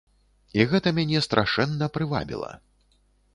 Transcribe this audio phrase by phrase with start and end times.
[0.61, 2.51] І гэта мяне страшэнна прывабіла.